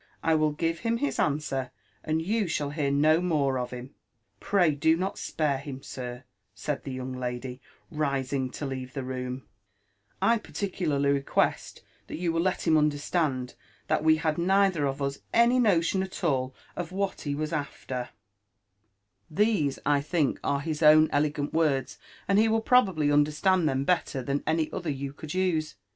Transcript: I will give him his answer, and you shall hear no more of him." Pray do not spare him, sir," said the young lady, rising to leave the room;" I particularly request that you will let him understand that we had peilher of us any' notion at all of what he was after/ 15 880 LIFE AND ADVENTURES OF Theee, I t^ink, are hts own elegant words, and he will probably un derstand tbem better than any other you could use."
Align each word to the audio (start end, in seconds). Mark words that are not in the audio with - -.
I 0.23 0.33
will 0.33 0.49
give 0.53 0.79
him 0.79 0.97
his 0.97 1.19
answer, 1.19 1.69
and 2.03 2.23
you 2.23 2.47
shall 2.47 2.71
hear 2.71 2.89
no 2.89 3.21
more 3.21 3.59
of 3.59 3.69
him." 3.69 3.93
Pray 4.39 4.71
do 4.71 4.97
not 4.97 5.19
spare 5.19 5.59
him, 5.59 5.83
sir," 5.83 6.23
said 6.55 6.83
the 6.83 6.91
young 6.91 7.13
lady, 7.13 7.61
rising 7.91 8.49
to 8.53 8.65
leave 8.65 8.93
the 8.95 9.03
room;" 9.03 9.43
I 10.35 10.39
particularly 10.39 11.11
request 11.11 11.83
that 12.07 12.17
you 12.17 12.33
will 12.33 12.41
let 12.41 12.65
him 12.65 12.77
understand 12.79 13.53
that 13.89 14.03
we 14.03 14.15
had 14.17 14.37
peilher 14.37 14.89
of 14.89 15.03
us 15.03 15.19
any' 15.35 15.59
notion 15.59 16.01
at 16.01 16.23
all 16.23 16.55
of 16.75 16.91
what 16.91 17.21
he 17.21 17.35
was 17.35 17.53
after/ 17.53 18.09
15 19.29 19.47
880 19.49 19.65
LIFE 19.67 19.69
AND 19.69 19.77
ADVENTURES 19.77 19.77
OF 19.77 19.83
Theee, 19.83 19.83
I 19.85 20.01
t^ink, 20.33 20.37
are 20.43 20.61
hts 20.63 20.81
own 20.81 21.09
elegant 21.11 21.53
words, 21.53 21.99
and 22.27 22.39
he 22.39 22.47
will 22.47 22.61
probably 22.61 23.11
un 23.11 23.23
derstand 23.23 23.65
tbem 23.65 23.85
better 23.85 24.23
than 24.23 24.41
any 24.47 24.73
other 24.73 24.89
you 24.89 25.13
could 25.13 25.35
use." 25.35 25.75